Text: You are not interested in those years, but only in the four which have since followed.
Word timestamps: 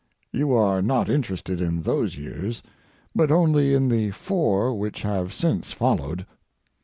You 0.31 0.51
are 0.55 0.81
not 0.81 1.11
interested 1.11 1.61
in 1.61 1.83
those 1.83 2.17
years, 2.17 2.63
but 3.13 3.29
only 3.29 3.75
in 3.75 3.87
the 3.89 4.09
four 4.09 4.73
which 4.73 5.03
have 5.03 5.31
since 5.31 5.73
followed. 5.73 6.25